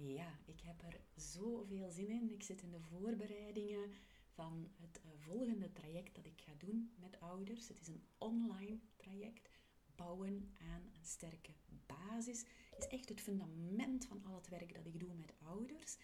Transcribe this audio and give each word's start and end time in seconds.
Ja, 0.00 0.38
ik 0.44 0.60
heb 0.60 0.82
er 0.82 1.00
zoveel 1.14 1.90
zin 1.90 2.10
in. 2.10 2.30
Ik 2.32 2.42
zit 2.42 2.62
in 2.62 2.70
de 2.70 2.80
voorbereidingen 2.80 3.92
van 4.34 4.68
het 4.76 5.00
eh, 5.00 5.10
volgende 5.18 5.72
traject 5.72 6.14
dat 6.14 6.26
ik 6.26 6.40
ga 6.40 6.52
doen 6.58 6.90
met 7.00 7.20
ouders. 7.20 7.68
Het 7.68 7.80
is 7.80 7.88
een 7.88 8.02
online 8.18 8.78
traject. 8.96 9.48
Bouwen 9.96 10.54
aan 10.60 10.82
een 10.82 11.04
sterke 11.04 11.52
basis 11.86 12.44
is 12.76 12.86
echt 12.86 13.08
het 13.08 13.20
fundament 13.20 14.06
van 14.06 14.24
al 14.24 14.34
het 14.34 14.48
werk 14.48 14.74
dat 14.74 14.86
ik 14.86 15.00
doe 15.00 15.14
met 15.14 15.34
ouders. 15.42 15.96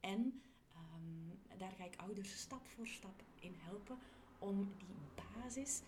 En 0.00 0.42
ehm, 0.72 1.58
daar 1.58 1.72
ga 1.72 1.84
ik 1.84 1.96
ouders 1.96 2.40
stap 2.40 2.66
voor 2.66 2.86
stap 2.86 3.22
in 3.40 3.54
helpen 3.54 3.98
om 4.38 4.74
die 4.78 4.96
basis 5.14 5.82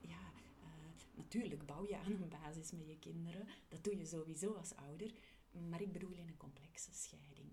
ja, 0.00 0.32
uh, 0.60 1.14
natuurlijk 1.14 1.66
bouw 1.66 1.88
je 1.88 1.96
aan 1.96 2.12
een 2.12 2.28
basis 2.28 2.72
met 2.72 2.86
je 2.88 2.98
kinderen. 2.98 3.46
Dat 3.68 3.84
doe 3.84 3.96
je 3.96 4.06
sowieso 4.06 4.52
als 4.52 4.74
ouder. 4.74 5.12
Maar 5.68 5.80
ik 5.80 5.92
bedoel 5.92 6.12
in 6.12 6.28
een 6.28 6.36
complexe 6.36 6.92
scheiding. 6.92 7.52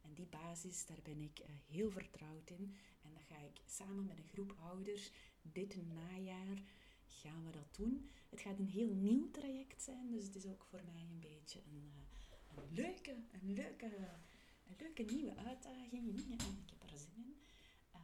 En 0.00 0.14
die 0.14 0.26
basis, 0.26 0.86
daar 0.86 1.02
ben 1.02 1.20
ik 1.20 1.38
eh, 1.38 1.48
heel 1.66 1.90
vertrouwd 1.90 2.50
in. 2.50 2.74
En 3.02 3.12
dat 3.12 3.22
ga 3.22 3.38
ik 3.38 3.60
samen 3.66 4.04
met 4.04 4.18
een 4.18 4.28
groep 4.28 4.54
ouders 4.58 5.10
dit 5.42 5.86
najaar 5.86 6.62
gaan 7.06 7.44
we 7.44 7.50
dat 7.50 7.74
doen. 7.74 8.10
Het 8.28 8.40
gaat 8.40 8.58
een 8.58 8.68
heel 8.68 8.94
nieuw 8.94 9.30
traject 9.30 9.82
zijn, 9.82 10.10
dus 10.10 10.24
het 10.24 10.34
is 10.34 10.46
ook 10.46 10.64
voor 10.64 10.82
mij 10.84 11.06
een 11.10 11.20
beetje 11.20 11.60
een, 11.66 11.92
eh, 11.94 12.62
leuke, 12.70 13.16
een 13.32 13.52
leuke, 13.52 13.86
een 14.64 14.76
leuke 14.78 15.02
nieuwe 15.02 15.36
uitdaging. 15.36 16.18
Ik 16.18 16.70
heb 16.70 16.90
er 16.90 16.98
zin 16.98 17.14
in. 17.16 17.36
Uh, 17.94 18.00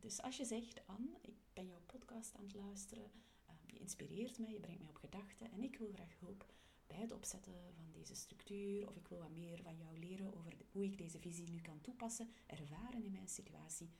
dus 0.00 0.22
als 0.22 0.36
je 0.36 0.44
zegt, 0.44 0.86
Anne, 0.86 1.18
ik 1.20 1.34
ben 1.52 1.66
jouw 1.66 1.82
podcast 1.86 2.34
aan 2.34 2.44
het 2.44 2.54
luisteren, 2.54 3.10
uh, 3.48 3.54
je 3.66 3.78
inspireert 3.78 4.38
mij, 4.38 4.52
je 4.52 4.60
brengt 4.60 4.80
mij 4.80 4.88
op 4.88 4.96
gedachten 4.96 5.50
en 5.50 5.62
ik 5.62 5.76
wil 5.78 5.90
graag 5.92 6.18
hulp 6.18 6.51
bij 6.92 7.00
het 7.00 7.12
opzetten 7.12 7.52
van 7.74 7.90
deze 7.92 8.14
structuur, 8.14 8.88
of 8.88 8.96
ik 8.96 9.08
wil 9.08 9.18
wat 9.18 9.30
meer 9.30 9.62
van 9.62 9.76
jou 9.76 9.98
leren 9.98 10.34
over 10.34 10.56
hoe 10.70 10.84
ik 10.84 10.98
deze 10.98 11.18
visie 11.18 11.50
nu 11.50 11.60
kan 11.60 11.80
toepassen, 11.80 12.32
ervaren 12.46 13.04
in 13.04 13.10
mijn 13.12 13.28
situatie, 13.28 13.90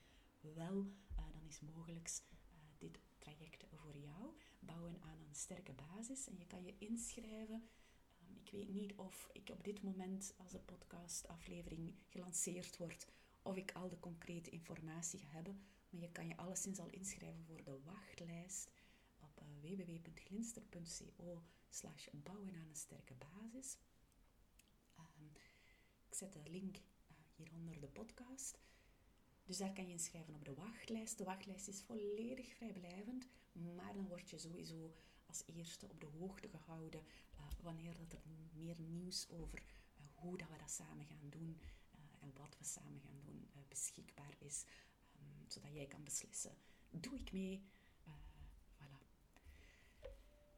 wel, 0.41 0.77
uh, 0.77 1.33
dan 1.33 1.44
is 1.47 1.61
mogelijk 1.61 2.08
uh, 2.08 2.58
dit 2.78 2.98
traject 3.19 3.64
voor 3.75 3.97
jou. 3.97 4.34
Bouwen 4.61 5.00
aan 5.02 5.19
een 5.28 5.34
sterke 5.34 5.72
basis 5.72 6.28
en 6.28 6.39
je 6.39 6.47
kan 6.47 6.64
je 6.64 6.75
inschrijven. 6.78 7.69
Um, 8.28 8.36
ik 8.44 8.50
weet 8.50 8.69
niet 8.69 8.95
of 8.95 9.28
ik 9.33 9.50
op 9.52 9.64
dit 9.64 9.83
moment, 9.83 10.34
als 10.36 10.50
de 10.50 10.61
podcastaflevering 10.61 11.95
gelanceerd 12.08 12.77
wordt, 12.77 13.06
of 13.42 13.56
ik 13.56 13.72
al 13.72 13.89
de 13.89 14.00
concrete 14.00 14.50
informatie 14.50 15.19
ga 15.19 15.28
hebben, 15.28 15.62
maar 15.91 16.00
je 16.00 16.12
kan 16.12 16.28
je 16.28 16.36
alleszins 16.36 16.78
al 16.78 16.91
inschrijven 16.91 17.45
voor 17.45 17.62
de 17.64 17.80
wachtlijst 17.84 18.70
www.glinster.co 19.62 21.42
slash 21.68 22.08
bouwen 22.12 22.55
aan 22.55 22.68
een 22.68 22.77
sterke 22.77 23.14
basis. 23.14 23.77
Um, 24.98 25.30
ik 26.08 26.14
zet 26.14 26.32
de 26.32 26.42
link 26.50 26.77
uh, 26.77 27.16
hieronder 27.36 27.80
de 27.80 27.88
podcast. 27.88 28.58
Dus 29.44 29.58
daar 29.58 29.72
kan 29.72 29.86
je 29.86 29.92
inschrijven 29.92 30.34
op 30.34 30.44
de 30.44 30.55
wachtlijst. 30.55 31.18
De 31.18 31.24
wachtlijst 31.24 31.68
is 31.68 31.83
volledig 31.83 32.55
vrijblijvend, 32.55 33.27
maar 33.52 33.94
dan 33.94 34.08
word 34.08 34.30
je 34.30 34.38
sowieso 34.38 34.94
als 35.27 35.42
eerste 35.46 35.88
op 35.88 36.00
de 36.00 36.06
hoogte 36.06 36.48
gehouden 36.48 37.02
uh, 37.38 37.46
wanneer 37.62 37.96
dat 37.96 38.12
er 38.12 38.22
meer 38.52 38.80
nieuws 38.80 39.28
over 39.28 39.58
uh, 39.58 40.05
hoe 40.14 40.38
dat 40.38 40.48
we 40.48 40.56
dat 40.56 40.70
samen 40.70 41.06
gaan 41.06 41.28
doen 41.30 41.60
en 42.20 42.33
wat 42.34 42.56
we 42.58 42.64
samen 42.64 43.00
gaan 43.00 43.20
doen 43.24 43.33
beschikbaar 43.72 44.34
is, 44.38 44.64
um, 45.16 45.44
zodat 45.48 45.72
jij 45.72 45.86
kan 45.86 46.05
beslissen, 46.05 46.55
doe 46.90 47.18
ik 47.18 47.33
mee? 47.33 47.62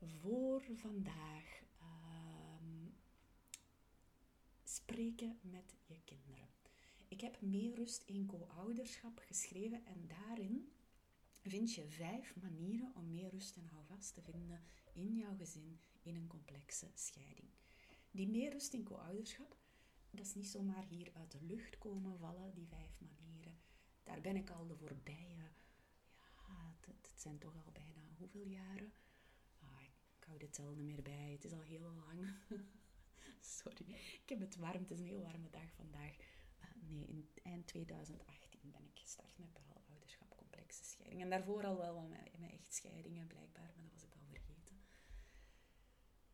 Voor 0.06 0.62
vandaag 0.74 1.62
um, 1.82 2.94
spreken 4.62 5.38
met 5.40 5.74
je 5.86 6.00
kinderen. 6.04 6.48
Ik 7.08 7.20
heb 7.20 7.40
Meer 7.40 7.74
rust 7.74 8.02
in 8.02 8.26
co-ouderschap 8.26 9.18
geschreven 9.18 9.84
en 9.86 10.06
daarin 10.06 10.72
vind 11.40 11.74
je 11.74 11.86
vijf 11.86 12.36
manieren 12.36 12.92
om 12.94 13.10
meer 13.10 13.30
rust 13.30 13.56
en 13.56 13.66
houvast 13.66 14.14
te 14.14 14.22
vinden 14.22 14.62
in 14.92 15.16
jouw 15.16 15.36
gezin 15.36 15.80
in 16.02 16.14
een 16.14 16.26
complexe 16.26 16.90
scheiding. 16.94 17.48
Die 18.10 18.28
meer 18.28 18.50
rust 18.50 18.72
in 18.72 18.84
co-ouderschap, 18.84 19.56
dat 20.10 20.26
is 20.26 20.34
niet 20.34 20.48
zomaar 20.48 20.84
hier 20.84 21.10
uit 21.14 21.30
de 21.30 21.42
lucht 21.42 21.78
komen 21.78 22.18
vallen, 22.18 22.54
die 22.54 22.66
vijf 22.66 23.00
manieren. 23.00 23.58
Daar 24.02 24.20
ben 24.20 24.36
ik 24.36 24.50
al 24.50 24.66
de 24.66 24.76
voorbije, 24.76 25.50
ja, 26.48 26.74
het 26.86 27.12
zijn 27.14 27.38
toch 27.38 27.54
al 27.64 27.72
bijna 27.72 28.00
hoeveel 28.18 28.46
jaren? 28.46 28.92
Ik 30.24 30.30
hou 30.30 30.42
de 30.42 30.50
tel 30.50 30.74
niet 30.74 30.86
meer 30.86 31.02
bij, 31.02 31.32
het 31.32 31.44
is 31.44 31.52
al 31.52 31.60
heel 31.60 31.92
lang. 31.92 32.34
Sorry, 33.60 33.94
ik 34.22 34.28
heb 34.28 34.40
het 34.40 34.56
warm, 34.56 34.80
het 34.80 34.90
is 34.90 34.98
een 34.98 35.06
heel 35.06 35.22
warme 35.22 35.50
dag 35.50 35.72
vandaag. 35.76 36.16
Uh, 36.18 36.88
nee, 36.88 37.06
in 37.06 37.28
eind 37.42 37.66
2018 37.66 38.70
ben 38.70 38.84
ik 38.84 38.98
gestart 38.98 39.38
met 39.38 39.60
ouderschap, 39.88 40.36
complexe 40.36 40.84
scheiding. 40.84 41.22
En 41.22 41.30
daarvoor 41.30 41.64
al 41.64 41.76
wel 41.76 42.00
met, 42.00 42.38
met 42.38 42.50
echtscheidingen 42.50 43.26
blijkbaar, 43.26 43.72
maar 43.74 43.82
dat 43.82 43.92
was 43.92 44.02
ik 44.02 44.14
al 44.14 44.26
vergeten. 44.26 44.76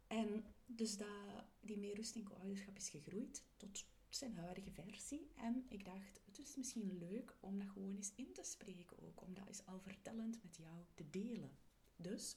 En 0.06 0.44
dus 0.66 0.96
dat, 0.96 1.44
die 1.60 1.78
meer 1.78 1.94
rust 1.94 2.14
in 2.14 2.28
ouderschap 2.40 2.76
is 2.76 2.88
gegroeid 2.88 3.44
tot 3.56 3.84
zijn 4.08 4.34
huidige 4.34 4.70
versie. 4.70 5.30
En 5.36 5.66
ik 5.68 5.84
dacht, 5.84 6.20
het 6.24 6.38
is 6.38 6.56
misschien 6.56 6.98
leuk 6.98 7.36
om 7.40 7.58
dat 7.58 7.68
gewoon 7.68 7.96
eens 7.96 8.12
in 8.14 8.32
te 8.32 8.44
spreken 8.44 8.98
ook. 8.98 9.22
Om 9.22 9.34
dat 9.34 9.46
eens 9.46 9.66
al 9.66 9.80
vertellend 9.80 10.42
met 10.42 10.56
jou 10.56 10.84
te 10.94 11.10
delen. 11.10 11.58
Dus, 11.96 12.36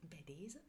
bij 0.00 0.24
deze, 0.24 0.60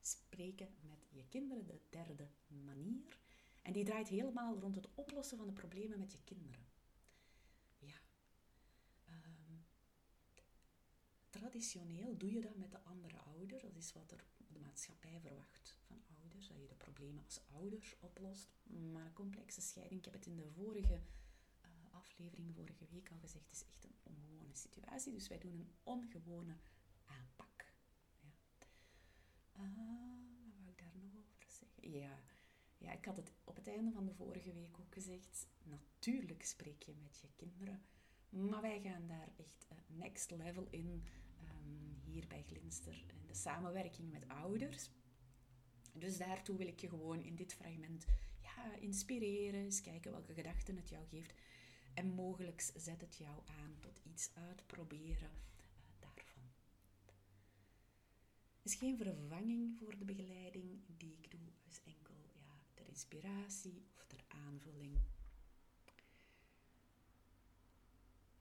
spreken 0.00 0.68
met 0.80 1.08
je 1.10 1.24
kinderen, 1.28 1.66
de 1.66 1.80
derde 1.90 2.28
manier. 2.46 3.18
En 3.62 3.72
die 3.72 3.84
draait 3.84 4.08
helemaal 4.08 4.58
rond 4.58 4.74
het 4.74 4.88
oplossen 4.94 5.36
van 5.36 5.46
de 5.46 5.52
problemen 5.52 5.98
met 5.98 6.12
je 6.12 6.18
kinderen. 6.24 6.66
Ja. 7.78 8.00
Um, 9.08 9.64
traditioneel 11.30 12.16
doe 12.16 12.32
je 12.32 12.40
dat 12.40 12.56
met 12.56 12.70
de 12.70 12.80
andere 12.82 13.16
ouder. 13.16 13.60
Dat 13.60 13.76
is 13.76 13.92
wat 13.92 14.10
er 14.10 14.24
de 14.48 14.58
maatschappij 14.58 15.20
verwacht 15.20 15.76
van 15.86 16.02
ouders. 16.20 16.48
Dat 16.48 16.60
je 16.60 16.66
de 16.66 16.74
problemen 16.74 17.24
als 17.24 17.40
ouders 17.46 17.96
oplost. 18.00 18.48
Maar 18.92 19.06
een 19.06 19.12
complexe 19.12 19.60
scheiding, 19.60 19.98
ik 19.98 20.04
heb 20.04 20.14
het 20.14 20.26
in 20.26 20.36
de 20.36 20.50
vorige 20.50 21.00
uh, 21.64 21.70
aflevering, 21.90 22.54
vorige 22.54 22.86
week 22.90 23.10
al 23.10 23.18
gezegd, 23.18 23.52
is 23.52 23.64
echt 23.64 23.84
een 23.84 23.94
ongewone 24.02 24.54
situatie. 24.54 25.12
Dus 25.12 25.28
wij 25.28 25.38
doen 25.38 25.52
een 25.52 25.72
ongewone 25.82 26.56
wat 29.68 30.54
wou 30.56 30.68
ik 30.68 30.78
daar 30.78 30.92
nog 30.94 31.16
over 31.16 31.44
zeggen? 31.46 31.90
Ja, 31.90 32.18
ja, 32.78 32.92
ik 32.92 33.04
had 33.04 33.16
het 33.16 33.32
op 33.44 33.56
het 33.56 33.68
einde 33.68 33.92
van 33.92 34.06
de 34.06 34.14
vorige 34.14 34.52
week 34.52 34.78
ook 34.80 34.92
gezegd. 34.92 35.46
Natuurlijk 35.62 36.44
spreek 36.44 36.82
je 36.82 36.94
met 37.02 37.18
je 37.18 37.28
kinderen. 37.36 37.82
Maar 38.28 38.60
wij 38.60 38.80
gaan 38.80 39.06
daar 39.06 39.28
echt 39.36 39.66
next 39.86 40.30
level 40.30 40.66
in. 40.70 41.04
Um, 41.42 42.00
hier 42.04 42.26
bij 42.26 42.44
Glinster. 42.46 43.04
In 43.20 43.26
de 43.26 43.34
samenwerking 43.34 44.10
met 44.10 44.28
ouders. 44.28 44.90
Dus 45.92 46.18
daartoe 46.18 46.56
wil 46.56 46.66
ik 46.66 46.80
je 46.80 46.88
gewoon 46.88 47.22
in 47.22 47.36
dit 47.36 47.54
fragment 47.54 48.06
ja, 48.40 48.74
inspireren. 48.74 49.60
Eens 49.60 49.80
kijken 49.80 50.10
welke 50.12 50.34
gedachten 50.34 50.76
het 50.76 50.88
jou 50.88 51.06
geeft. 51.06 51.34
En 51.94 52.14
mogelijk 52.14 52.60
zet 52.76 53.00
het 53.00 53.16
jou 53.16 53.42
aan 53.46 53.76
tot 53.80 54.00
iets 54.02 54.30
uitproberen 54.34 55.30
uh, 55.30 55.64
daarvan. 55.98 56.42
Het 57.04 58.51
is 58.62 58.74
geen 58.74 58.96
vervanging 58.96 59.78
voor 59.78 59.98
de 59.98 60.04
begeleiding 60.04 60.80
die 60.96 61.16
ik 61.20 61.30
doe. 61.30 61.40
Is 61.68 61.80
enkel 61.84 62.14
ja, 62.34 62.58
ter 62.74 62.88
inspiratie 62.88 63.82
of 63.94 64.04
ter 64.06 64.24
aanvulling. 64.28 64.98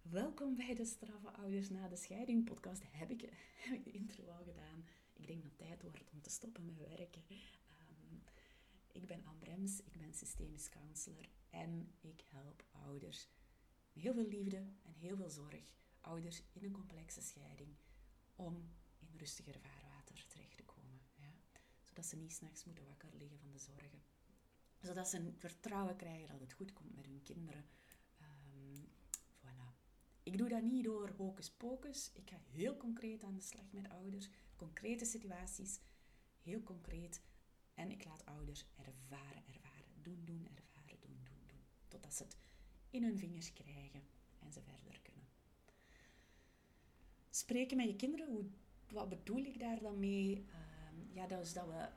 Welkom 0.01 0.55
bij 0.55 0.75
de 0.75 0.85
Straffe 0.85 1.31
Ouders 1.31 1.69
na 1.69 1.87
de 1.87 1.95
Scheiding 1.95 2.45
podcast. 2.45 2.81
Heb 2.85 3.09
ik, 3.09 3.21
heb 3.55 3.73
ik 3.73 3.83
de 3.83 3.91
intro 3.91 4.23
al 4.23 4.43
gedaan? 4.43 4.85
Ik 5.13 5.27
denk 5.27 5.41
dat 5.41 5.51
het 5.51 5.67
tijd 5.67 5.81
wordt 5.81 6.03
om 6.11 6.21
te 6.21 6.29
stoppen 6.29 6.65
met 6.65 6.77
werken. 6.77 7.21
Um, 7.29 8.23
ik 8.91 9.05
ben 9.05 9.25
Anne 9.25 9.39
Brems, 9.39 9.81
ik 9.83 9.97
ben 9.97 10.13
systemisch 10.13 10.69
counselor 10.69 11.29
en 11.49 11.93
ik 11.99 12.23
help 12.27 12.65
ouders 12.71 13.27
met 13.93 14.03
heel 14.03 14.13
veel 14.13 14.27
liefde 14.27 14.57
en 14.57 14.93
heel 14.93 15.15
veel 15.15 15.29
zorg, 15.29 15.73
ouders 16.01 16.43
in 16.51 16.63
een 16.63 16.71
complexe 16.71 17.21
scheiding, 17.21 17.75
om 18.35 18.71
in 18.99 19.17
rustiger 19.17 19.59
vaarwater 19.59 19.90
te 20.49 20.63
komen. 20.63 21.01
Ja? 21.15 21.33
Zodat 21.83 22.05
ze 22.05 22.15
niet 22.15 22.33
s'nachts 22.33 22.65
moeten 22.65 22.85
wakker 22.85 23.09
liggen 23.13 23.39
van 23.39 23.51
de 23.51 23.59
zorgen. 23.59 24.03
Zodat 24.81 25.07
ze 25.07 25.33
vertrouwen 25.37 25.95
krijgen 25.95 26.27
dat 26.27 26.39
het 26.39 26.53
goed 26.53 26.73
komt 26.73 26.95
met 26.95 27.05
hun 27.05 27.21
kinderen. 27.23 27.65
Um, 28.21 28.87
voilà. 29.39 29.75
Ik 30.23 30.37
doe 30.37 30.49
dat 30.49 30.63
niet 30.63 30.83
door 30.83 31.09
hocus 31.09 31.51
pocus. 31.51 32.11
Ik 32.13 32.29
ga 32.29 32.37
heel 32.37 32.77
concreet 32.77 33.23
aan 33.23 33.33
de 33.33 33.41
slag 33.41 33.71
met 33.71 33.89
ouders. 33.89 34.29
Concrete 34.55 35.05
situaties. 35.05 35.79
Heel 36.41 36.63
concreet. 36.63 37.21
En 37.73 37.91
ik 37.91 38.05
laat 38.05 38.25
ouders 38.25 38.65
ervaren, 38.75 39.47
ervaren. 39.47 40.01
Doen, 40.01 40.25
doen, 40.25 40.47
ervaren, 40.47 40.99
doen, 40.99 41.23
doen, 41.23 41.47
doen. 41.47 41.65
Totdat 41.87 42.13
ze 42.13 42.23
het 42.23 42.37
in 42.89 43.03
hun 43.03 43.17
vingers 43.17 43.53
krijgen 43.53 44.03
en 44.39 44.51
ze 44.51 44.61
verder 44.61 45.01
kunnen. 45.01 45.27
Spreken 47.29 47.77
met 47.77 47.87
je 47.87 47.95
kinderen, 47.95 48.27
hoe, 48.27 48.45
wat 48.91 49.09
bedoel 49.09 49.45
ik 49.45 49.59
daar 49.59 49.79
dan 49.79 49.99
mee? 49.99 50.37
Uh, 50.37 51.15
ja, 51.15 51.27
dat 51.27 51.41
is 51.41 51.53
dat 51.53 51.67
we 51.67 51.87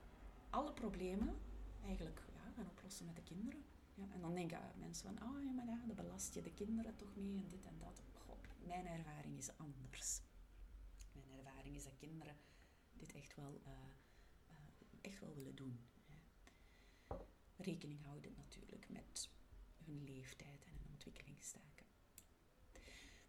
alle 0.51 0.73
problemen 0.73 1.37
eigenlijk 1.85 2.23
ja, 2.35 2.51
gaan 2.55 2.67
oplossen 2.67 3.07
met 3.07 3.17
de 3.17 3.23
kinderen. 3.23 3.65
Ja, 3.95 4.05
en 4.13 4.21
dan 4.21 4.35
denken 4.35 4.59
mensen 4.79 5.15
van, 5.15 5.29
oh 5.29 5.43
ja, 5.43 5.51
maar 5.51 5.67
ja, 5.67 5.81
dan 5.87 5.97
belast 5.97 6.35
je 6.35 6.43
de 6.43 6.55
kinderen 6.55 6.97
toch 6.97 7.17
mee 7.17 7.37
en 7.37 7.49
dit 7.49 7.65
en 7.65 7.79
dat. 7.79 8.03
Goh, 8.13 8.39
mijn 8.67 8.87
ervaring 8.87 9.37
is 9.37 9.57
anders. 9.57 10.21
Mijn 11.13 11.39
ervaring 11.39 11.77
is 11.77 11.85
dat 11.85 11.97
kinderen 11.99 12.37
dit 12.93 13.13
echt 13.13 13.35
wel, 13.35 13.61
uh, 13.67 13.71
uh, 14.51 14.57
echt 15.01 15.21
wel 15.21 15.35
willen 15.35 15.55
doen. 15.55 15.79
Rekening 17.57 18.03
houden 18.03 18.35
natuurlijk 18.37 18.89
met 18.89 19.31
hun 19.85 20.05
leeftijd 20.05 20.65
en 20.65 20.73
hun 20.77 20.91
ontwikkelingstaken. 20.91 21.87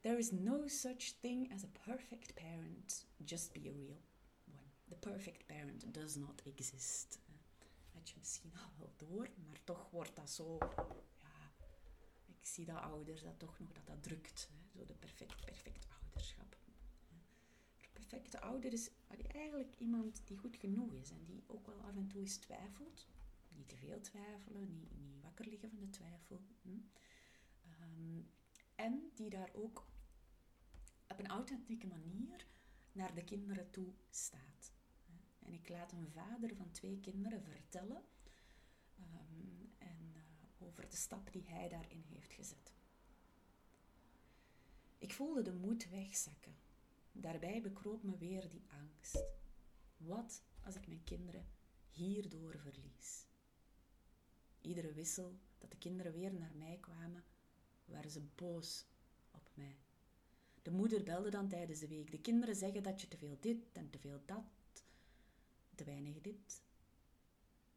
There 0.06 0.20
is 0.20 0.32
no 0.32 0.68
such 0.68 1.14
thing 1.24 1.50
as 1.56 1.64
a 1.64 1.90
perfect 1.90 2.36
parent, 2.36 3.06
just 3.26 3.54
be 3.54 3.68
a 3.70 3.72
real 3.72 3.98
one. 4.46 4.70
The 4.90 4.96
perfect 5.10 5.48
parent 5.48 5.92
does 5.92 6.16
not 6.16 6.42
exist 6.46 7.18
had 8.06 8.10
je 8.10 8.16
misschien 8.20 8.52
al 8.64 8.72
wel 8.78 8.94
door, 8.98 9.30
maar 9.48 9.64
toch 9.64 9.90
wordt 9.90 10.16
dat 10.16 10.30
zo, 10.30 10.58
ja, 11.22 11.52
ik 12.26 12.46
zie 12.46 12.66
dat 12.66 12.78
ouders 12.78 13.22
dat 13.22 13.40
toch 13.40 13.60
nog, 13.60 13.72
dat 13.74 13.88
dat 13.88 14.04
drukt. 14.04 14.50
Hè, 14.52 14.80
zo 14.80 14.86
de 14.86 14.94
perfect, 14.94 15.46
perfect 15.46 15.88
ouderschap. 16.02 16.58
De 17.78 17.88
perfecte 17.94 18.40
ouder 18.42 18.74
is 18.74 18.90
eigenlijk 19.28 19.76
iemand 19.78 20.22
die 20.26 20.38
goed 20.38 20.56
genoeg 20.56 20.94
is 20.94 21.12
en 21.12 21.26
die 21.26 21.44
ook 21.48 21.66
wel 21.66 21.82
af 21.82 21.96
en 21.96 22.08
toe 22.08 22.22
eens 22.22 22.38
twijfelt. 22.38 23.08
Niet 23.50 23.70
te 23.70 23.78
veel 23.78 24.02
twijfelen, 24.02 24.72
niet, 24.72 24.98
niet 24.98 25.22
wakker 25.22 25.48
liggen 25.48 25.70
van 25.70 25.80
de 25.80 25.90
twijfel. 25.90 26.42
Hm? 26.62 26.70
Ehm, 27.62 28.22
en 28.76 29.12
die 29.14 29.30
daar 29.30 29.50
ook 29.54 29.88
op 31.08 31.20
een 31.20 31.28
authentieke 31.28 31.88
manier 31.88 32.48
naar 32.92 33.14
de 33.14 33.24
kinderen 33.24 33.70
toe 33.70 33.94
staat. 34.10 34.74
En 35.40 35.54
ik 35.54 35.70
laat 35.70 35.92
een 35.92 36.12
vader 36.12 36.56
van 36.56 36.72
twee 36.72 37.00
kinderen 37.00 37.44
vertellen 37.44 38.04
um, 39.00 39.74
en, 39.78 40.14
uh, 40.16 40.68
over 40.68 40.90
de 40.90 40.96
stap 40.96 41.32
die 41.32 41.44
hij 41.46 41.70
daarin 41.70 42.04
heeft 42.08 42.34
gezet. 42.34 42.74
Ik 44.98 45.14
voelde 45.14 45.42
de 45.42 45.54
moed 45.54 45.90
wegzakken. 45.90 46.56
Daarbij 47.12 47.62
bekroop 47.62 48.04
me 48.04 48.18
weer 48.18 48.50
die 48.50 48.66
angst. 48.68 49.24
Wat 49.98 50.44
als 50.64 50.76
ik 50.76 50.88
mijn 50.88 51.04
kinderen 51.04 51.48
hierdoor 51.90 52.60
verlies? 52.60 53.26
Iedere 54.62 54.94
wissel 54.94 55.40
dat 55.58 55.72
de 55.72 55.78
kinderen 55.78 56.12
weer 56.12 56.34
naar 56.34 56.56
mij 56.56 56.78
kwamen, 56.82 57.24
waren 57.86 58.12
ze 58.12 58.22
boos 58.36 58.86
op 59.32 59.50
mij. 59.54 59.85
De 60.66 60.72
moeder 60.72 61.04
belde 61.04 61.30
dan 61.30 61.48
tijdens 61.48 61.80
de 61.80 61.88
week. 61.88 62.12
De 62.12 62.22
kinderen 62.22 62.56
zeggen 62.56 62.84
dat 62.84 63.02
je 63.02 63.08
te 63.08 63.18
veel 63.18 63.38
dit 63.40 63.72
en 63.72 63.90
te 63.90 64.00
veel 64.00 64.22
dat 64.26 64.84
te 65.76 65.84
weinig 65.84 66.22
dit. 66.22 66.62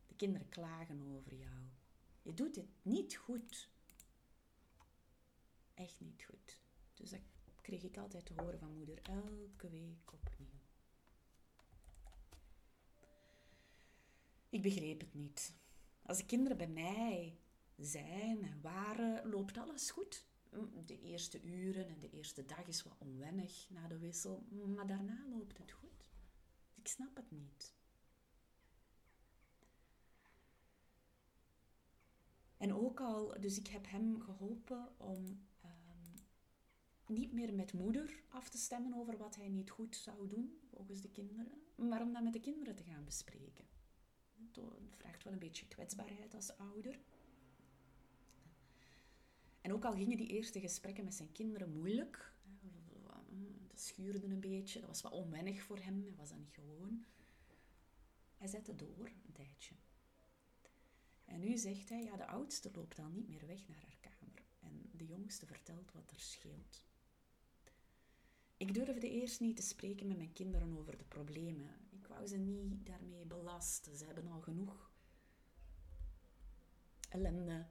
De 0.06 0.14
kinderen 0.14 0.48
klagen 0.48 1.02
over 1.02 1.34
jou. 1.34 1.58
Je 2.22 2.34
doet 2.34 2.56
het 2.56 2.68
niet 2.82 3.16
goed. 3.16 3.68
Echt 5.74 6.00
niet 6.00 6.24
goed. 6.24 6.60
Dus 6.94 7.10
dat 7.10 7.20
kreeg 7.60 7.82
ik 7.82 7.96
altijd 7.96 8.26
te 8.26 8.32
horen 8.36 8.58
van 8.58 8.76
moeder, 8.76 9.02
elke 9.02 9.68
week 9.68 10.12
opnieuw. 10.12 10.60
Ik 14.48 14.62
begreep 14.62 15.00
het 15.00 15.14
niet. 15.14 15.54
Als 16.02 16.18
de 16.18 16.26
kinderen 16.26 16.56
bij 16.56 16.68
mij 16.68 17.38
zijn 17.76 18.42
en 18.42 18.60
waren, 18.60 19.28
loopt 19.30 19.58
alles 19.58 19.90
goed. 19.90 20.27
De 20.84 21.00
eerste 21.00 21.42
uren 21.42 21.88
en 21.88 21.98
de 21.98 22.10
eerste 22.10 22.44
dag 22.44 22.66
is 22.66 22.82
wat 22.82 22.96
onwennig 22.98 23.66
na 23.70 23.88
de 23.88 23.98
wissel, 23.98 24.46
maar 24.66 24.86
daarna 24.86 25.24
loopt 25.30 25.58
het 25.58 25.72
goed. 25.72 26.08
Ik 26.74 26.88
snap 26.88 27.16
het 27.16 27.30
niet. 27.30 27.74
En 32.56 32.74
ook 32.74 33.00
al, 33.00 33.40
dus 33.40 33.58
ik 33.58 33.66
heb 33.66 33.88
hem 33.88 34.20
geholpen 34.20 34.88
om 34.96 35.46
ehm, 35.60 36.22
niet 37.06 37.32
meer 37.32 37.54
met 37.54 37.72
moeder 37.72 38.22
af 38.28 38.48
te 38.48 38.58
stemmen 38.58 38.94
over 38.94 39.16
wat 39.16 39.36
hij 39.36 39.48
niet 39.48 39.70
goed 39.70 39.96
zou 39.96 40.28
doen, 40.28 40.58
volgens 40.72 41.00
de 41.00 41.10
kinderen, 41.10 41.62
maar 41.74 42.02
om 42.02 42.12
dat 42.12 42.22
met 42.22 42.32
de 42.32 42.40
kinderen 42.40 42.76
te 42.76 42.82
gaan 42.82 43.04
bespreken. 43.04 43.66
Het 44.54 44.96
vraagt 44.96 45.24
wel 45.24 45.32
een 45.32 45.38
beetje 45.38 45.68
kwetsbaarheid 45.68 46.34
als 46.34 46.56
ouder. 46.56 47.00
En 49.60 49.72
ook 49.72 49.84
al 49.84 49.92
gingen 49.92 50.16
die 50.16 50.26
eerste 50.28 50.60
gesprekken 50.60 51.04
met 51.04 51.14
zijn 51.14 51.32
kinderen 51.32 51.72
moeilijk, 51.72 52.32
dat 53.68 53.80
schuurde 53.80 54.26
een 54.26 54.40
beetje, 54.40 54.80
dat 54.80 54.88
was 54.88 55.00
wat 55.00 55.12
onwennig 55.12 55.62
voor 55.62 55.78
hem, 55.78 56.02
hij 56.02 56.14
was 56.16 56.28
dat 56.28 56.38
niet 56.38 56.54
gewoon. 56.54 57.04
Hij 58.36 58.48
zette 58.48 58.74
door 58.76 59.10
een 59.26 59.32
tijdje. 59.32 59.74
En 61.24 61.40
nu 61.40 61.56
zegt 61.56 61.88
hij, 61.88 62.02
ja, 62.02 62.16
de 62.16 62.26
oudste 62.26 62.70
loopt 62.74 62.96
dan 62.96 63.12
niet 63.12 63.28
meer 63.28 63.46
weg 63.46 63.68
naar 63.68 63.80
haar 63.80 63.98
kamer. 64.00 64.42
En 64.60 64.90
de 64.92 65.06
jongste 65.06 65.46
vertelt 65.46 65.92
wat 65.92 66.10
er 66.10 66.20
scheelt. 66.20 66.86
Ik 68.56 68.74
durfde 68.74 69.10
eerst 69.10 69.40
niet 69.40 69.56
te 69.56 69.62
spreken 69.62 70.06
met 70.06 70.16
mijn 70.16 70.32
kinderen 70.32 70.78
over 70.78 70.98
de 70.98 71.04
problemen. 71.04 71.76
Ik 71.90 72.06
wou 72.06 72.26
ze 72.26 72.36
niet 72.36 72.86
daarmee 72.86 73.24
belasten. 73.24 73.96
Ze 73.96 74.04
hebben 74.04 74.28
al 74.28 74.40
genoeg 74.40 74.90
ellende 77.08 77.66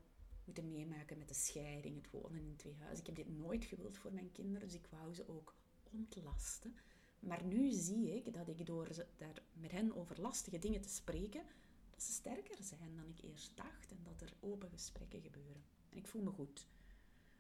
moeten 0.48 0.68
meemaken 0.68 1.18
met 1.18 1.28
de 1.28 1.34
scheiding, 1.34 1.96
het 1.96 2.12
wonen 2.12 2.46
in 2.46 2.56
twee 2.56 2.76
huizen. 2.76 3.00
Ik 3.00 3.06
heb 3.06 3.16
dit 3.16 3.38
nooit 3.38 3.66
gewild 3.66 3.98
voor 3.98 4.14
mijn 4.14 4.32
kinderen, 4.32 4.68
dus 4.68 4.78
ik 4.78 4.88
wou 4.90 5.14
ze 5.14 5.28
ook 5.28 5.56
ontlasten. 5.92 6.76
Maar 7.20 7.44
nu 7.44 7.72
zie 7.72 8.16
ik 8.16 8.34
dat 8.34 8.48
ik 8.48 8.66
door 8.66 8.88
daar 9.18 9.42
met 9.54 9.72
hen 9.72 9.96
over 9.96 10.22
lastige 10.22 10.60
dingen 10.60 10.82
te 10.82 10.90
spreken, 10.90 11.44
dat 11.90 12.04
ze 12.04 12.12
sterker 12.12 12.58
zijn 12.64 12.96
dan 12.96 13.10
ik 13.10 13.22
eerst 13.22 13.52
dacht 13.56 13.92
en 13.92 14.04
dat 14.04 14.22
er 14.22 14.34
open 14.40 14.70
gesprekken 14.70 15.22
gebeuren. 15.22 15.64
En 15.90 15.98
ik 15.98 16.08
voel 16.08 16.22
me 16.22 16.32
goed, 16.32 16.68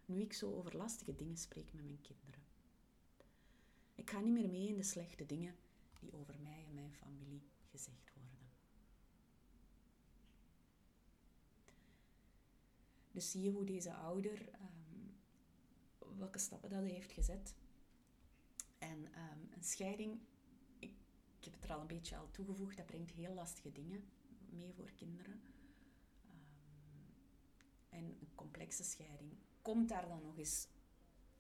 nu 0.06 0.21
ik 0.21 0.33
zo 0.33 0.53
over 0.53 0.77
lastige 0.77 1.15
dingen 1.15 1.38
spreek 1.38 1.74
met 1.74 1.86
mijn 1.86 2.01
kinderen. 2.01 2.42
Ik 3.95 4.10
ga 4.10 4.19
niet 4.19 4.33
meer 4.33 4.50
mee 4.50 4.68
in 4.68 4.77
de 4.77 4.83
slechte 4.83 5.25
dingen 5.25 5.56
die 6.00 6.13
over 6.13 6.39
mij 6.39 6.65
en 6.68 6.74
mijn 6.74 6.94
familie 6.94 7.42
gezegd 7.69 8.13
worden. 8.13 8.37
Dus 13.18 13.31
zie 13.31 13.42
je 13.42 13.52
hoe 13.52 13.66
deze 13.66 13.94
ouder, 13.94 14.50
um, 14.62 16.18
welke 16.18 16.40
stappen 16.40 16.69
dat 16.69 16.80
hij 16.80 16.90
heeft 16.90 17.12
gezet. 17.12 17.56
En 18.78 18.98
um, 18.98 19.50
een 19.52 19.64
scheiding, 19.64 20.19
ik, 20.80 20.92
heb 21.40 21.54
het 21.54 21.64
er 21.64 21.74
al 21.74 21.81
een 21.81 21.88
beetje 21.88 22.18
al 22.18 22.31
toegevoegd, 22.31 22.78
dat 22.78 22.86
brengt 22.86 23.12
heel 23.12 23.34
lastige 23.34 23.72
dingen 23.72 24.04
mee 24.50 24.74
voor 24.74 24.92
kinderen. 24.96 25.34
Um, 25.34 25.42
en 27.90 28.04
een 28.04 28.36
complexe 28.36 28.84
scheiding 28.84 29.32
komt 29.62 29.89
daar 29.89 30.08
dan 30.08 30.22
nog 30.22 30.38
eens 30.38 30.68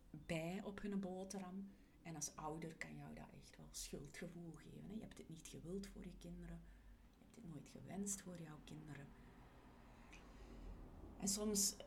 bij 0.09 0.61
op 0.63 0.81
hun 0.81 0.99
boterham. 0.99 1.71
En 2.03 2.15
als 2.15 2.35
ouder 2.35 2.75
kan 2.75 2.95
jou 2.95 3.13
dat 3.13 3.31
echt 3.33 3.57
wel 3.57 3.69
schuldgevoel 3.71 4.51
geven. 4.51 4.87
Hè? 4.87 4.93
Je 4.93 5.01
hebt 5.01 5.17
het 5.17 5.29
niet 5.29 5.47
gewild 5.47 5.87
voor 5.87 6.03
je 6.03 6.17
kinderen. 6.17 6.61
Je 7.17 7.23
hebt 7.23 7.35
het 7.35 7.47
nooit 7.47 7.69
gewenst 7.69 8.21
voor 8.21 8.41
jouw 8.41 8.59
kinderen. 8.63 9.07
En 11.19 11.27
soms, 11.27 11.73
uh, 11.73 11.85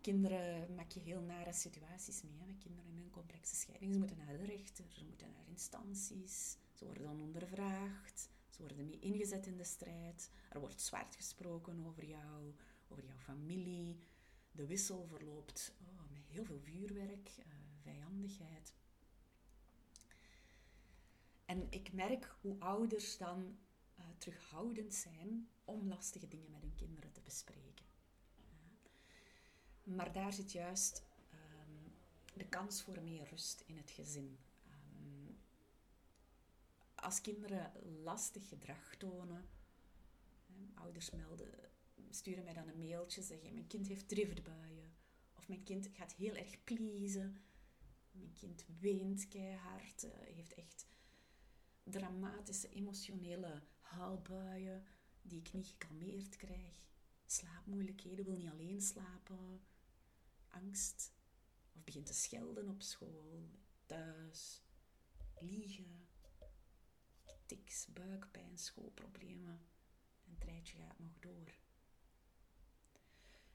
kinderen 0.00 0.74
maak 0.74 0.90
je 0.90 1.00
heel 1.00 1.20
nare 1.20 1.52
situaties 1.52 2.22
mee. 2.22 2.38
Hè? 2.38 2.54
Kinderen 2.58 2.90
in 2.90 2.98
een 2.98 3.10
complexe 3.10 3.54
scheiding. 3.54 3.92
Ze 3.92 3.98
moeten 3.98 4.16
naar 4.16 4.36
de 4.38 4.44
rechter, 4.44 4.84
ze 4.88 5.04
moeten 5.04 5.30
naar 5.30 5.48
instanties. 5.48 6.56
Ze 6.72 6.84
worden 6.84 7.02
dan 7.02 7.20
ondervraagd. 7.20 8.28
Ze 8.50 8.58
worden 8.58 8.76
mee 8.76 8.98
ingezet 8.98 9.46
in 9.46 9.56
de 9.56 9.64
strijd. 9.64 10.30
Er 10.50 10.60
wordt 10.60 10.80
zwart 10.80 11.16
gesproken 11.16 11.86
over 11.86 12.04
jou, 12.04 12.54
over 12.88 13.04
jouw 13.04 13.18
familie. 13.18 13.98
De 14.52 14.66
wissel 14.66 15.06
verloopt 15.06 15.74
oh, 15.80 16.10
met 16.10 16.26
heel 16.26 16.44
veel 16.44 16.60
vuurwerk, 16.60 17.30
uh, 17.38 17.44
vijandigheid. 17.82 18.72
En 21.44 21.66
ik 21.70 21.92
merk 21.92 22.36
hoe 22.40 22.56
ouders 22.58 23.16
dan 23.16 23.58
uh, 23.98 24.04
terughoudend 24.18 24.94
zijn 24.94 25.48
om 25.64 25.88
lastige 25.88 26.28
dingen 26.28 26.50
met 26.50 26.60
hun 26.60 26.74
kinderen 26.74 27.12
te 27.12 27.20
bespreken. 27.20 27.86
Maar 29.84 30.12
daar 30.12 30.32
zit 30.32 30.52
juist 30.52 31.02
um, 31.32 31.92
de 32.34 32.46
kans 32.48 32.82
voor 32.82 33.02
meer 33.02 33.28
rust 33.28 33.62
in 33.66 33.76
het 33.76 33.90
gezin 33.90 34.38
als 37.04 37.20
kinderen 37.20 37.72
lastig 38.02 38.48
gedrag 38.48 38.96
tonen, 38.96 39.48
ouders 40.74 41.10
melden, 41.10 41.50
sturen 42.10 42.44
mij 42.44 42.52
dan 42.52 42.68
een 42.68 42.78
mailtje, 42.78 43.22
zeggen 43.22 43.52
mijn 43.52 43.66
kind 43.66 43.86
heeft 43.86 44.08
driftbuien. 44.08 44.92
Of 45.36 45.48
mijn 45.48 45.62
kind 45.62 45.88
gaat 45.92 46.12
heel 46.12 46.34
erg 46.34 46.64
pleasen. 46.64 47.36
Mijn 48.10 48.32
kind 48.32 48.64
weent 48.80 49.28
keihard, 49.28 50.04
uh, 50.04 50.10
heeft 50.12 50.54
echt 50.54 50.86
dramatische 51.82 52.68
emotionele 52.68 53.62
haalbuien 53.80 54.84
die 55.22 55.38
ik 55.38 55.52
niet 55.52 55.66
gekalmeerd 55.66 56.36
krijg. 56.36 56.82
Slaapmoeilijkheden, 57.26 58.24
wil 58.24 58.36
niet 58.36 58.50
alleen 58.50 58.82
slapen. 58.82 59.60
Angst. 60.54 61.12
Of 61.76 61.84
begint 61.84 62.06
te 62.06 62.14
schelden 62.14 62.68
op 62.68 62.82
school, 62.82 63.50
thuis. 63.86 64.62
Liegen 65.40 66.08
tics, 67.46 67.86
buikpijn, 67.86 68.58
schoolproblemen. 68.58 69.60
En 70.24 70.30
het 70.30 70.44
rijtje 70.44 70.76
gaat 70.76 70.98
nog 70.98 71.18
door. 71.20 71.58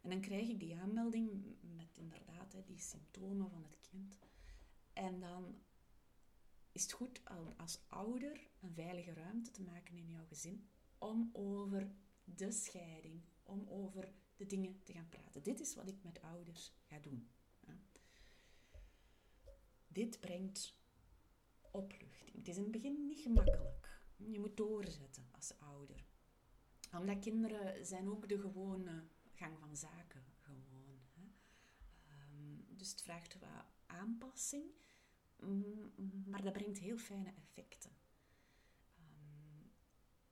En 0.01 0.09
dan 0.09 0.21
krijg 0.21 0.47
ik 0.47 0.59
die 0.59 0.77
aanmelding 0.77 1.55
met 1.61 1.95
inderdaad 1.95 2.55
die 2.65 2.79
symptomen 2.79 3.49
van 3.49 3.63
het 3.63 3.79
kind. 3.81 4.19
En 4.93 5.19
dan 5.19 5.61
is 6.71 6.81
het 6.81 6.91
goed 6.91 7.21
om 7.29 7.53
als 7.57 7.79
ouder 7.87 8.49
een 8.61 8.73
veilige 8.73 9.13
ruimte 9.13 9.51
te 9.51 9.61
maken 9.61 9.97
in 9.97 10.09
jouw 10.09 10.25
gezin 10.25 10.67
om 10.97 11.29
over 11.33 11.91
de 12.23 12.51
scheiding, 12.51 13.21
om 13.43 13.67
over 13.67 14.13
de 14.39 14.45
dingen 14.45 14.83
te 14.83 14.93
gaan 14.93 15.09
praten. 15.09 15.43
Dit 15.43 15.59
is 15.59 15.75
wat 15.75 15.87
ik 15.87 16.03
met 16.03 16.21
ouders 16.21 16.73
ga 16.83 16.99
doen. 16.99 17.29
Dit 19.87 20.19
brengt 20.19 20.77
opluchting. 21.71 22.35
Het 22.35 22.47
is 22.47 22.55
in 22.55 22.63
het 22.63 22.71
begin 22.71 23.05
niet 23.05 23.19
gemakkelijk. 23.19 24.01
Je 24.15 24.39
moet 24.39 24.57
doorzetten 24.57 25.27
als 25.31 25.59
ouder. 25.59 26.05
Omdat 26.97 27.19
kinderen 27.19 27.85
zijn 27.85 28.09
ook 28.09 28.29
de 28.29 28.39
gewone 28.39 29.07
gang 29.33 29.59
van 29.59 29.75
zaken 29.75 30.23
gewoon. 30.39 30.99
Hè. 31.13 31.21
Um, 32.31 32.65
dus 32.77 32.91
het 32.91 33.01
vraagt 33.01 33.39
wat 33.39 33.65
aanpassing, 33.85 34.63
maar 36.25 36.43
dat 36.43 36.53
brengt 36.53 36.79
heel 36.79 36.97
fijne 36.97 37.33
effecten. 37.35 37.91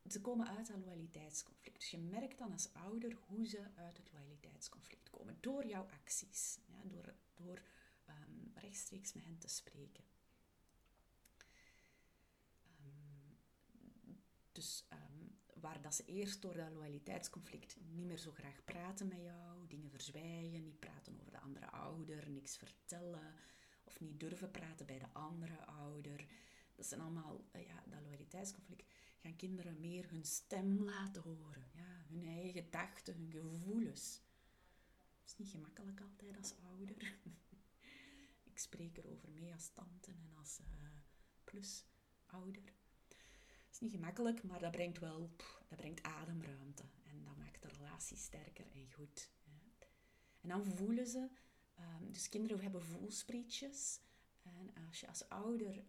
Ze 0.10 0.22
komen 0.22 0.48
uit 0.48 0.70
een 0.70 0.84
loyaliteitsconflict. 0.84 1.80
Dus 1.80 1.92
je 1.92 1.98
merkt 1.98 2.38
dan 2.38 2.52
als 2.52 2.74
ouder 2.74 3.18
hoe 3.28 3.48
ze 3.48 3.62
uit 3.76 3.98
het 3.98 4.12
loyaliteitsconflict 4.14 5.10
komen. 5.10 5.38
Door 5.40 5.66
jouw 5.66 5.88
acties. 6.02 6.60
Ja, 6.66 6.82
door 6.84 7.14
door 7.36 7.62
um, 8.10 8.52
rechtstreeks 8.56 9.14
met 9.14 9.24
hen 9.24 9.38
te 9.38 9.48
spreken. 9.48 10.04
dus 14.52 14.88
waar 15.54 15.82
dat 15.82 15.96
ze 15.96 16.06
eerst 16.06 16.42
door 16.42 16.54
dat 16.54 16.72
loyaliteitsconflict 16.72 17.78
niet 17.96 18.06
meer 18.06 18.18
zo 18.18 18.32
graag 18.32 18.64
praten 18.66 19.08
met 19.08 19.22
jou, 19.22 19.68
dingen 19.68 19.90
verzwijgen, 19.90 20.64
niet 20.64 20.80
praten 20.80 21.20
over 21.20 21.32
de 21.32 21.40
andere 21.40 21.70
ouder, 21.70 22.30
niks 22.30 22.58
vertellen 22.58 23.34
of 23.84 24.00
niet 24.00 24.20
durven 24.20 24.52
praten 24.52 24.86
bij 24.86 25.00
de 25.00 25.10
andere 25.14 25.66
ouder. 25.66 26.26
Dat 26.76 26.86
zijn 26.86 27.02
allemaal, 27.02 27.42
eh, 27.52 27.66
ja, 27.66 27.84
dat 27.86 28.02
loyaliteitsconflict. 28.02 28.94
Gaan 29.28 29.36
kinderen 29.36 29.80
meer 29.80 30.10
hun 30.10 30.26
stem 30.26 30.84
laten 30.84 31.22
horen, 31.22 31.64
ja, 31.74 32.06
hun 32.08 32.28
eigen 32.28 32.64
gedachten, 32.64 33.14
hun 33.14 33.32
gevoelens. 33.32 34.22
Dat 35.20 35.26
is 35.26 35.38
niet 35.38 35.50
gemakkelijk 35.50 36.02
altijd 36.02 36.38
als 36.38 36.54
ouder. 36.58 37.20
Ik 38.52 38.58
spreek 38.60 38.98
erover 38.98 39.32
mee 39.32 39.54
als 39.54 39.70
tante 39.70 40.12
en 40.12 40.36
als 40.38 40.60
uh, 40.60 40.66
plus 41.44 41.86
ouder 42.26 42.74
is 43.72 43.80
niet 43.80 43.92
gemakkelijk, 43.92 44.44
maar 44.44 44.60
dat 44.60 44.72
brengt 44.72 45.00
wel 45.00 45.32
dat 45.68 45.78
brengt 45.78 46.04
ademruimte. 46.04 46.84
En 47.04 47.24
dat 47.24 47.38
maakt 47.38 47.62
de 47.62 47.68
relatie 47.68 48.18
sterker 48.18 48.66
en 48.72 48.92
goed. 48.92 49.32
En 50.42 50.50
dan 50.50 50.66
voelen 50.66 51.08
ze, 51.08 51.30
um, 51.80 52.12
dus 52.12 52.30
kinderen 52.30 52.62
hebben 52.62 52.82
voelsprietjes. 52.82 54.00
En 54.42 54.86
als 54.88 55.00
je 55.00 55.08
als 55.08 55.30
ouder 55.30 55.84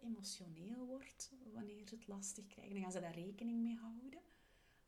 emotioneel 0.00 0.86
wordt 0.86 1.32
wanneer 1.52 1.86
ze 1.86 1.94
het 1.94 2.06
lastig 2.06 2.46
krijgen, 2.46 2.72
dan 2.72 2.82
gaan 2.82 2.92
ze 2.92 3.00
daar 3.00 3.14
rekening 3.14 3.62
mee 3.62 3.76
houden. 3.76 4.20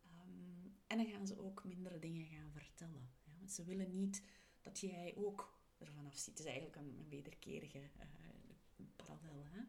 Um, 0.04 0.76
en 0.86 0.96
dan 0.96 1.06
gaan 1.06 1.26
ze 1.26 1.38
ook 1.38 1.64
mindere 1.64 1.98
dingen 1.98 2.26
gaan 2.26 2.52
vertellen. 2.52 3.10
Ja? 3.24 3.32
Want 3.38 3.52
ze 3.52 3.64
willen 3.64 3.92
niet 3.92 4.22
dat 4.60 4.80
jij 4.80 5.14
ook 5.16 5.60
ervan 5.78 6.06
afziet. 6.06 6.38
Het 6.38 6.38
is 6.38 6.44
eigenlijk 6.44 6.76
een, 6.76 7.08
wederkerige 7.08 7.78
uh, 7.78 8.86
parallel. 8.96 9.44
Hè? 9.44 9.60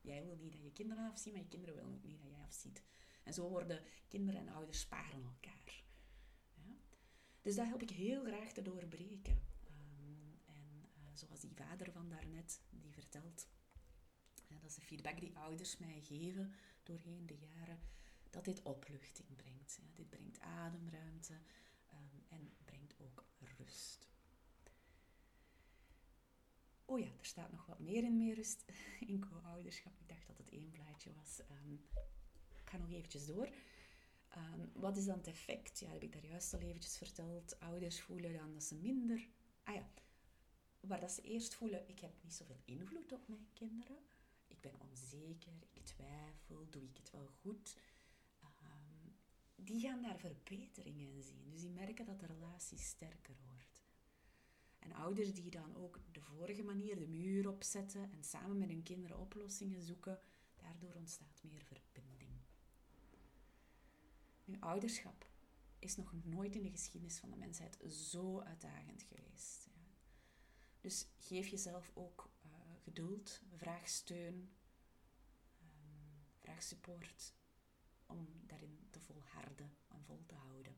Jij 0.00 0.24
wil 0.24 0.36
niet 0.36 0.52
dat 0.52 0.62
je 0.62 0.72
kinderen 0.72 1.10
afzien, 1.10 1.32
maar 1.32 1.42
je 1.42 1.48
kinderen 1.48 1.74
willen 1.74 1.94
ook 1.94 2.02
niet 2.02 2.18
dat 2.20 2.30
jij 2.30 2.44
afziet. 2.44 2.82
En 3.22 3.34
zo 3.34 3.48
worden 3.48 3.82
kinderen 4.08 4.40
en 4.40 4.48
ouders 4.48 4.80
sparen 4.80 5.22
elkaar. 5.22 5.84
Ja? 6.54 6.76
Dus 7.42 7.54
dat 7.54 7.66
help 7.66 7.82
ik 7.82 7.90
heel 7.90 8.24
graag 8.24 8.52
te 8.52 8.62
doorbreken. 8.62 9.40
Um, 9.68 10.40
en 10.44 10.88
uh, 10.98 11.06
zoals 11.14 11.40
die 11.40 11.54
vader 11.54 11.92
van 11.92 12.08
daarnet, 12.08 12.60
die 12.70 12.92
vertelt, 12.92 13.48
dat 14.48 14.64
is 14.64 14.74
de 14.74 14.80
feedback 14.80 15.20
die 15.20 15.36
ouders 15.36 15.78
mij 15.78 16.00
geven 16.00 16.54
doorheen 16.82 17.26
de 17.26 17.38
jaren, 17.38 17.80
dat 18.30 18.44
dit 18.44 18.62
opluchting 18.62 19.36
brengt. 19.36 19.78
Dit 19.94 20.08
brengt 20.08 20.40
ademruimte 20.40 21.32
um, 21.92 22.24
en 22.28 22.52
brengt 22.64 22.94
ook 22.98 23.24
rust. 23.58 24.08
Oh 26.84 26.98
ja, 26.98 27.06
er 27.06 27.24
staat 27.24 27.52
nog 27.52 27.66
wat 27.66 27.78
meer 27.78 28.04
in 28.04 28.16
meer 28.16 28.34
rust 28.34 28.64
in 29.06 29.20
co-ouderschap. 29.28 30.00
Ik 30.00 30.08
dacht 30.08 30.26
dat 30.26 30.38
het 30.38 30.50
één 30.50 30.70
plaatje 30.70 31.12
was. 31.14 31.40
Um, 31.50 31.80
ik 32.62 32.70
ga 32.70 32.76
nog 32.76 32.90
eventjes 32.90 33.26
door. 33.26 33.48
Um, 34.36 34.70
wat 34.72 34.96
is 34.96 35.04
dan 35.04 35.16
het 35.16 35.26
effect? 35.26 35.78
Ja, 35.78 35.90
heb 35.90 36.02
ik 36.02 36.12
daar 36.12 36.26
juist 36.26 36.54
al 36.54 36.60
eventjes 36.60 36.96
verteld. 36.96 37.60
Ouders 37.60 38.00
voelen 38.00 38.32
dan 38.32 38.52
dat 38.52 38.62
ze 38.62 38.74
minder... 38.74 39.28
Ah 39.62 39.74
ja, 39.74 39.88
waar 40.80 41.00
dat 41.00 41.12
ze 41.12 41.22
eerst 41.22 41.54
voelen, 41.54 41.88
ik 41.88 41.98
heb 41.98 42.12
niet 42.22 42.34
zoveel 42.34 42.60
invloed 42.64 43.12
op 43.12 43.28
mijn 43.28 43.48
kinderen. 43.52 43.98
Ik 44.46 44.60
ben 44.60 44.80
onzeker, 44.80 45.52
ik 45.72 45.84
twijfel, 45.84 46.66
doe 46.70 46.84
ik 46.84 46.96
het 46.96 47.10
wel 47.10 47.26
goed? 47.26 47.76
Um, 48.42 49.16
die 49.54 49.80
gaan 49.80 50.02
daar 50.02 50.18
verbeteringen 50.18 51.08
in 51.14 51.22
zien. 51.22 51.50
Dus 51.50 51.60
die 51.60 51.70
merken 51.70 52.04
dat 52.04 52.20
de 52.20 52.26
relatie 52.26 52.78
sterker 52.78 53.36
wordt. 53.46 53.80
En 54.78 54.92
ouders 54.92 55.34
die 55.34 55.50
dan 55.50 55.76
ook 55.76 56.00
de 56.12 56.20
vorige 56.20 56.62
manier 56.62 56.98
de 56.98 57.08
muur 57.08 57.48
opzetten 57.48 58.12
en 58.12 58.24
samen 58.24 58.58
met 58.58 58.68
hun 58.68 58.82
kinderen 58.82 59.18
oplossingen 59.18 59.82
zoeken, 59.82 60.20
daardoor 60.56 60.94
ontstaat 60.94 61.42
meer 61.42 61.62
verbinding. 61.62 62.30
Nu, 64.44 64.56
ouderschap 64.60 65.30
is 65.78 65.96
nog 65.96 66.12
nooit 66.24 66.54
in 66.54 66.62
de 66.62 66.70
geschiedenis 66.70 67.18
van 67.18 67.30
de 67.30 67.36
mensheid 67.36 67.78
zo 67.92 68.40
uitdagend 68.40 69.02
geweest. 69.02 69.68
Ja. 69.74 69.80
Dus 70.80 71.06
geef 71.18 71.48
jezelf 71.48 71.90
ook 71.94 72.30
geduld, 72.86 73.40
vraag 73.54 73.88
steun, 73.88 74.50
um, 75.60 76.24
vraag 76.38 76.62
support 76.62 77.34
om 78.06 78.28
daarin 78.46 78.86
te 78.90 79.00
volharden 79.00 79.70
en 79.88 80.04
vol 80.04 80.22
te 80.26 80.34
houden. 80.34 80.76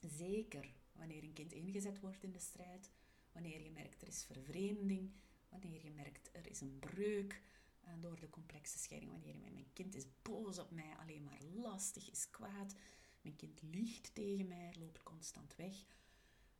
Zeker 0.00 0.74
wanneer 0.92 1.22
een 1.22 1.32
kind 1.32 1.52
ingezet 1.52 2.00
wordt 2.00 2.22
in 2.22 2.32
de 2.32 2.38
strijd, 2.38 2.90
wanneer 3.32 3.62
je 3.62 3.70
merkt 3.70 4.02
er 4.02 4.08
is 4.08 4.24
vervreemding, 4.24 5.12
wanneer 5.48 5.84
je 5.84 5.90
merkt 5.90 6.30
er 6.32 6.46
is 6.50 6.60
een 6.60 6.78
breuk 6.78 7.40
uh, 7.84 7.92
door 8.00 8.20
de 8.20 8.30
complexe 8.30 8.78
scheiding, 8.78 9.10
wanneer 9.10 9.34
je 9.34 9.50
mijn 9.50 9.72
kind 9.72 9.94
is 9.94 10.06
boos 10.22 10.58
op 10.58 10.70
mij, 10.70 10.96
alleen 10.96 11.24
maar 11.24 11.42
lastig, 11.54 12.10
is 12.10 12.30
kwaad, 12.30 12.74
mijn 13.20 13.36
kind 13.36 13.62
liegt 13.62 14.14
tegen 14.14 14.46
mij, 14.46 14.74
loopt 14.78 15.02
constant 15.02 15.54
weg, 15.56 15.84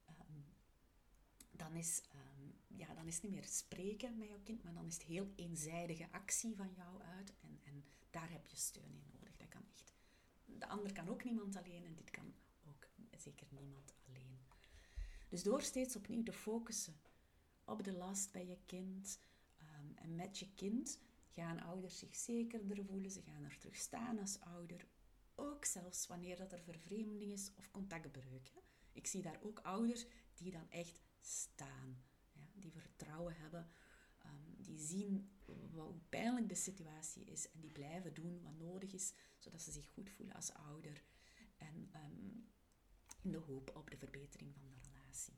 um, 0.09 0.45
dan, 1.50 1.75
is, 1.75 2.03
um, 2.15 2.36
ja, 2.76 2.95
dan 2.95 3.06
is 3.06 3.14
het 3.14 3.23
niet 3.23 3.33
meer 3.33 3.45
spreken 3.45 4.18
met 4.18 4.28
jouw 4.28 4.40
kind, 4.42 4.62
maar 4.62 4.75
dan 4.75 4.87
is 4.87 4.95
het 4.95 5.02
heel 5.02 5.33
eenzijdige 5.35 6.09
actie 6.11 6.56
van 6.56 6.73
jou 6.73 7.02
uit 7.02 7.33
en, 7.40 7.61
en 7.62 7.85
daar 8.11 8.30
heb 8.30 8.47
je 8.47 8.56
steun 8.56 8.95
in 8.95 9.04
nodig. 9.12 9.37
Dat 9.37 9.49
kan 9.49 9.64
echt. 9.73 9.92
De 10.45 10.68
ander 10.68 10.92
kan 10.92 11.09
ook 11.09 11.25
niemand 11.25 11.56
alleen 11.56 11.85
en 11.85 11.95
dit 11.95 12.11
kan 12.11 12.35
ook 12.68 12.88
zeker 13.18 13.47
niemand 13.50 13.95
alleen. 14.09 14.38
Dus 15.28 15.42
door 15.42 15.62
steeds 15.62 15.97
opnieuw 15.97 16.23
te 16.23 16.33
focussen 16.33 17.00
op 17.64 17.85
de 17.85 17.92
last 17.92 18.33
bij 18.33 18.47
je 18.47 18.59
kind 18.66 19.18
um, 19.61 19.97
en 19.97 20.14
met 20.14 20.38
je 20.38 20.54
kind, 20.54 20.99
gaan 21.28 21.61
ouders 21.61 21.99
zich 21.99 22.16
zekerder 22.16 22.85
voelen. 22.85 23.11
Ze 23.11 23.23
gaan 23.23 23.45
er 23.45 23.59
terug 23.59 23.76
staan 23.76 24.18
als 24.18 24.40
ouder. 24.40 24.87
Ook 25.35 25.64
zelfs 25.64 26.06
wanneer 26.06 26.37
dat 26.37 26.52
er 26.52 26.62
vervreemding 26.62 27.33
is 27.33 27.50
of 27.56 27.71
contactbreuk. 27.71 28.52
Ik 28.92 29.06
zie 29.06 29.23
daar 29.23 29.38
ook 29.42 29.61
ouders 29.61 30.06
die 30.35 30.50
dan 30.50 30.71
echt 30.71 31.00
staan. 31.21 32.02
Die 32.57 32.73
vertrouwen 32.73 33.37
hebben. 33.37 33.71
Um, 34.25 34.63
die 34.63 34.79
zien 34.79 35.31
hoe 35.73 35.95
pijnlijk 36.09 36.49
de 36.49 36.55
situatie 36.55 37.25
is 37.25 37.51
en 37.51 37.61
die 37.61 37.73
blijven 37.73 38.15
doen 38.15 38.43
wat 38.43 38.59
nodig 38.59 38.93
is, 38.93 39.15
zodat 39.39 39.63
ze 39.63 39.71
zich 39.71 39.87
goed 39.87 40.11
voelen 40.11 40.35
als 40.35 40.53
ouder. 40.53 41.05
En 41.57 41.91
um, 41.95 42.49
in 43.23 43.31
de 43.31 43.39
hoop 43.39 43.77
op 43.77 43.91
de 43.91 43.97
verbetering 43.97 44.55
van 44.55 44.69
de 44.69 44.89
relatie. 44.89 45.35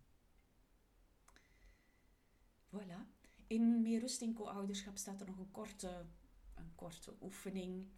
Voilà. 2.70 3.16
In 3.46 3.82
Meer 3.82 4.00
Rust 4.00 4.20
in 4.22 4.34
Co-ouderschap 4.34 4.96
staat 4.96 5.20
er 5.20 5.26
nog 5.26 5.38
een 5.38 5.50
korte, 5.50 6.06
een 6.54 6.74
korte 6.74 7.16
oefening, 7.20 7.88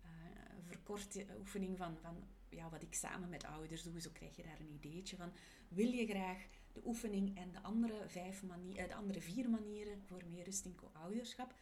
een 0.56 0.64
verkorte 0.64 1.26
oefening 1.38 1.76
van, 1.76 1.98
van 1.98 2.28
ja, 2.48 2.70
wat 2.70 2.82
ik 2.82 2.94
samen 2.94 3.28
met 3.28 3.44
ouders 3.44 3.82
doe. 3.82 4.00
Zo 4.00 4.10
krijg 4.12 4.36
je 4.36 4.42
daar 4.42 4.60
een 4.60 4.72
ideetje 4.72 5.16
van. 5.16 5.32
Wil 5.68 5.88
je 5.88 6.06
graag 6.06 6.48
de 6.72 6.86
oefening 6.86 7.36
en 7.36 7.52
de 7.52 7.62
andere, 7.62 8.08
vijf 8.08 8.42
manieren, 8.42 8.88
de 8.88 8.94
andere 8.94 9.20
vier 9.20 9.50
manieren 9.50 10.02
voor 10.02 10.22
Meer 10.28 10.44
Rust 10.44 10.64
in 10.64 10.74
Co-ouderschap? 10.74 11.54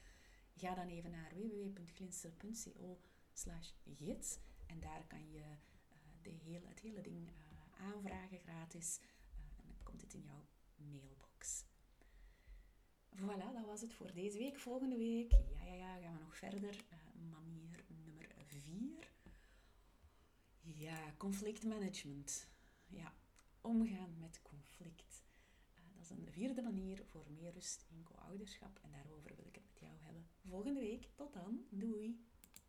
Ga 0.56 0.74
dan 0.74 0.88
even 0.88 1.10
naar 1.10 1.32
www.glinster.co 1.34 2.98
gids 3.96 4.38
en 4.66 4.80
daar 4.80 5.04
kan 5.06 5.30
je 5.30 5.38
uh, 5.38 5.46
de 6.22 6.30
hele, 6.30 6.66
het 6.66 6.80
hele 6.80 7.00
ding 7.00 7.28
uh, 7.28 7.86
aanvragen 7.86 8.38
gratis. 8.38 9.00
En 9.56 9.66
dan 9.66 9.82
komt 9.82 10.00
dit 10.00 10.14
in 10.14 10.22
jouw 10.22 10.46
mailbox. 10.76 11.64
Voilà, 13.16 13.52
dat 13.52 13.64
was 13.66 13.80
het 13.80 13.92
voor 13.92 14.12
deze 14.12 14.38
week. 14.38 14.58
Volgende 14.58 14.96
week, 14.96 15.32
ja, 15.32 15.64
ja, 15.64 15.74
ja, 15.74 16.00
gaan 16.00 16.14
we 16.14 16.20
nog 16.20 16.36
verder. 16.36 16.84
Manier 17.30 17.84
nummer 17.86 18.28
4. 18.44 19.12
Ja, 20.60 21.14
conflictmanagement. 21.16 22.48
Ja, 22.86 23.14
omgaan 23.68 24.18
met 24.18 24.42
conflict. 24.42 25.24
Eh, 25.74 25.82
dat 25.94 26.02
is 26.02 26.10
een 26.10 26.32
vierde 26.32 26.62
manier 26.62 27.04
voor 27.04 27.26
meer 27.30 27.52
rust 27.52 27.86
in 27.88 28.02
co-ouderschap 28.02 28.78
en 28.82 28.90
daarover 28.90 29.36
wil 29.36 29.46
ik 29.46 29.54
het 29.54 29.64
met 29.66 29.78
jou 29.78 29.92
hebben 30.00 30.26
volgende 30.44 30.80
week. 30.80 31.08
Tot 31.14 31.32
dan, 31.32 31.66
doei! 31.70 32.26